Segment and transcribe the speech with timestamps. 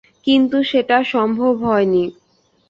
[0.27, 2.03] কিন্তু সেটা সম্ভব হয় নি।